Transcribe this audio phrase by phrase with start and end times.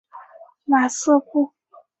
[0.65, 1.53] 马瑟布。